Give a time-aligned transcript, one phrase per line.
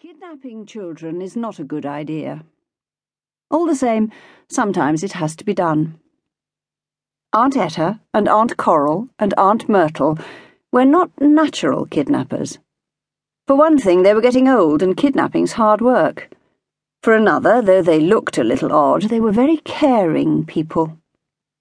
[0.00, 2.42] Kidnapping children is not a good idea.
[3.50, 4.10] All the same,
[4.48, 6.00] sometimes it has to be done.
[7.34, 10.18] Aunt Etta and Aunt Coral and Aunt Myrtle
[10.72, 12.58] were not natural kidnappers.
[13.46, 16.30] For one thing, they were getting old and kidnapping's hard work.
[17.02, 20.96] For another, though they looked a little odd, they were very caring people.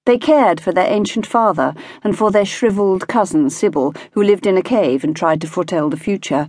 [0.06, 1.76] They cared for their ancient father
[2.06, 5.90] and for their shriveled cousin Sybil, who lived in a cave and tried to foretell
[5.90, 6.48] the future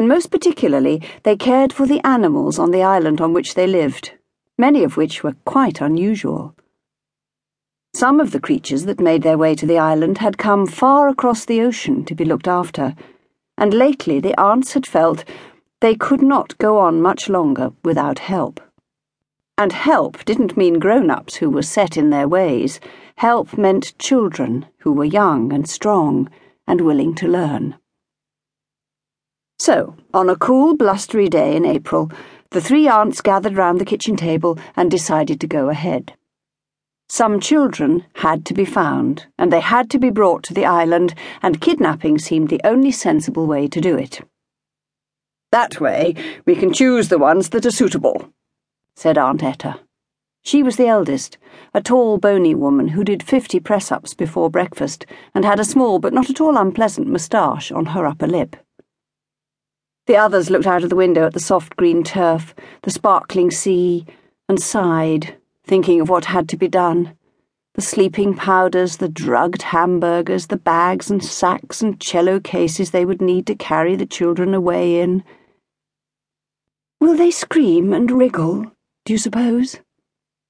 [0.00, 4.12] and most particularly they cared for the animals on the island on which they lived,
[4.56, 6.54] many of which were quite unusual.
[7.92, 11.44] Some of the creatures that made their way to the island had come far across
[11.44, 12.94] the ocean to be looked after,
[13.58, 15.22] and lately the aunts had felt
[15.80, 18.58] they could not go on much longer without help.
[19.58, 22.80] And help didn't mean grown ups who were set in their ways.
[23.16, 26.30] Help meant children who were young and strong
[26.66, 27.76] and willing to learn.
[29.60, 32.10] So, on a cool, blustery day in April,
[32.50, 36.14] the three aunts gathered round the kitchen table and decided to go ahead.
[37.10, 41.14] Some children had to be found, and they had to be brought to the island,
[41.42, 44.22] and kidnapping seemed the only sensible way to do it.
[45.52, 46.14] That way,
[46.46, 48.32] we can choose the ones that are suitable,
[48.96, 49.78] said Aunt Etta.
[50.42, 51.36] She was the eldest,
[51.74, 55.98] a tall, bony woman who did fifty press ups before breakfast and had a small
[55.98, 58.56] but not at all unpleasant moustache on her upper lip.
[60.10, 64.04] The others looked out of the window at the soft green turf, the sparkling sea,
[64.48, 67.14] and sighed, thinking of what had to be done.
[67.74, 73.22] The sleeping powders, the drugged hamburgers, the bags and sacks and cello cases they would
[73.22, 75.22] need to carry the children away in.
[77.00, 78.66] Will they scream and wriggle,
[79.04, 79.78] do you suppose?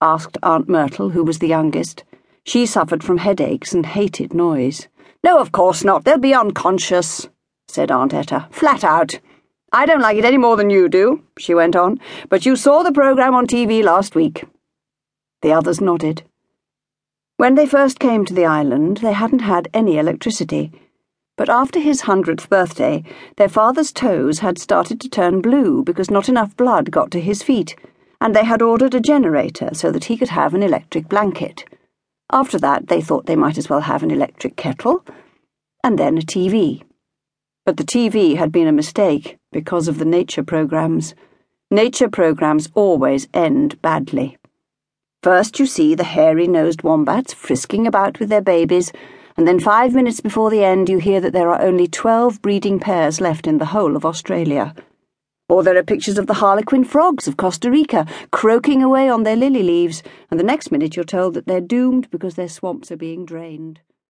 [0.00, 2.02] asked Aunt Myrtle, who was the youngest.
[2.46, 4.88] She suffered from headaches and hated noise.
[5.22, 6.04] No, of course not.
[6.04, 7.28] They'll be unconscious,
[7.68, 9.20] said Aunt Etta, flat out.
[9.72, 12.82] I don't like it any more than you do, she went on, but you saw
[12.82, 14.44] the programme on TV last week.
[15.42, 16.24] The others nodded.
[17.36, 20.72] When they first came to the island, they hadn't had any electricity.
[21.36, 23.04] But after his hundredth birthday,
[23.36, 27.42] their father's toes had started to turn blue because not enough blood got to his
[27.42, 27.76] feet,
[28.20, 31.64] and they had ordered a generator so that he could have an electric blanket.
[32.32, 35.04] After that, they thought they might as well have an electric kettle,
[35.84, 36.82] and then a TV.
[37.70, 41.14] But the TV had been a mistake because of the nature programs.
[41.70, 44.38] Nature programs always end badly.
[45.22, 48.90] First, you see the hairy nosed wombats frisking about with their babies,
[49.36, 52.80] and then five minutes before the end, you hear that there are only 12 breeding
[52.80, 54.74] pairs left in the whole of Australia.
[55.48, 59.36] Or there are pictures of the harlequin frogs of Costa Rica croaking away on their
[59.36, 62.96] lily leaves, and the next minute you're told that they're doomed because their swamps are
[62.96, 63.78] being drained.